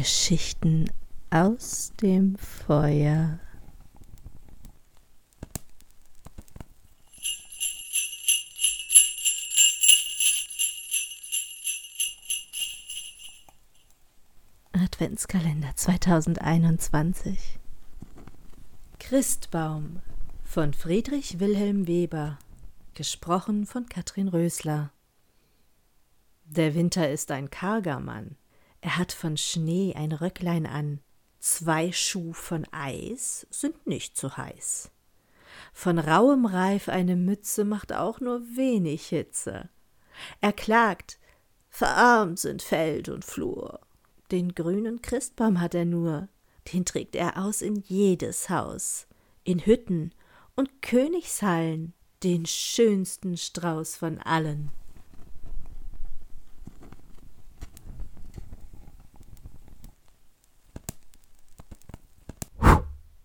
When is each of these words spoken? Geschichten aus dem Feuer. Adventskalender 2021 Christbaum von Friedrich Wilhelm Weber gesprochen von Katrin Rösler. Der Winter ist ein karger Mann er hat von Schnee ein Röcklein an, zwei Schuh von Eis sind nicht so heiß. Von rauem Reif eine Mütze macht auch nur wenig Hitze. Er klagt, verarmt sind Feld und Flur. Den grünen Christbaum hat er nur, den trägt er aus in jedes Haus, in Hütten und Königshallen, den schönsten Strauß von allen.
Geschichten 0.00 0.90
aus 1.28 1.92
dem 2.00 2.34
Feuer. 2.38 3.38
Adventskalender 14.72 15.76
2021 15.76 17.58
Christbaum 18.98 20.00
von 20.44 20.72
Friedrich 20.72 21.40
Wilhelm 21.40 21.86
Weber 21.86 22.38
gesprochen 22.94 23.66
von 23.66 23.84
Katrin 23.84 24.28
Rösler. 24.28 24.92
Der 26.46 26.74
Winter 26.74 27.10
ist 27.10 27.30
ein 27.30 27.50
karger 27.50 28.00
Mann 28.00 28.38
er 28.80 28.96
hat 28.96 29.12
von 29.12 29.36
Schnee 29.36 29.94
ein 29.94 30.12
Röcklein 30.12 30.66
an, 30.66 31.00
zwei 31.38 31.92
Schuh 31.92 32.32
von 32.32 32.66
Eis 32.72 33.46
sind 33.50 33.86
nicht 33.86 34.16
so 34.16 34.36
heiß. 34.36 34.90
Von 35.72 35.98
rauem 35.98 36.46
Reif 36.46 36.88
eine 36.88 37.16
Mütze 37.16 37.64
macht 37.64 37.92
auch 37.92 38.20
nur 38.20 38.40
wenig 38.56 39.06
Hitze. 39.06 39.68
Er 40.40 40.52
klagt, 40.52 41.18
verarmt 41.68 42.38
sind 42.38 42.62
Feld 42.62 43.08
und 43.08 43.24
Flur. 43.24 43.80
Den 44.30 44.54
grünen 44.54 45.02
Christbaum 45.02 45.60
hat 45.60 45.74
er 45.74 45.84
nur, 45.84 46.28
den 46.72 46.84
trägt 46.84 47.16
er 47.16 47.42
aus 47.42 47.62
in 47.62 47.76
jedes 47.76 48.48
Haus, 48.48 49.06
in 49.44 49.60
Hütten 49.60 50.12
und 50.56 50.82
Königshallen, 50.82 51.94
den 52.22 52.46
schönsten 52.46 53.36
Strauß 53.36 53.96
von 53.96 54.18
allen. 54.18 54.70